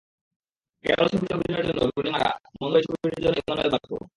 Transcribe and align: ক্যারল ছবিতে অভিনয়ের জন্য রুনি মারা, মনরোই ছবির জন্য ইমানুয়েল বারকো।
ক্যারল 0.85 1.07
ছবিতে 1.11 1.33
অভিনয়ের 1.35 1.65
জন্য 1.69 1.81
রুনি 1.87 2.09
মারা, 2.15 2.29
মনরোই 2.57 2.83
ছবির 2.85 3.21
জন্য 3.23 3.35
ইমানুয়েল 3.41 3.69
বারকো। 3.73 3.95